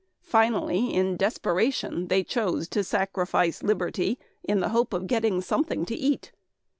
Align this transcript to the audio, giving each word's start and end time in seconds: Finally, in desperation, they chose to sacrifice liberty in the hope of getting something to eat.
Finally, 0.23 0.91
in 0.91 1.15
desperation, 1.15 2.07
they 2.07 2.23
chose 2.23 2.67
to 2.67 2.83
sacrifice 2.83 3.61
liberty 3.61 4.17
in 4.43 4.59
the 4.59 4.69
hope 4.69 4.93
of 4.93 5.05
getting 5.05 5.41
something 5.41 5.85
to 5.85 5.93
eat. 5.95 6.31